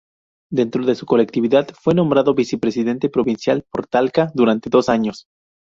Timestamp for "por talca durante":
3.71-4.71